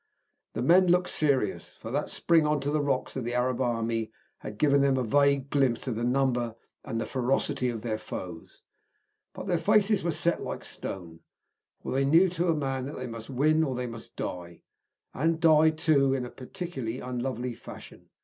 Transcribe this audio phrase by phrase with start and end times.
[0.53, 4.11] The men looked serious, for that spring on to the rocks of the Arab army
[4.39, 8.63] had given them a vague glimpse of the number and ferocity of their foes;
[9.31, 11.19] but their faces were set like stone,
[11.83, 14.63] for they knew to a man that they must win or they must die
[15.13, 18.09] and die, too, in a particularly unlovely fashion.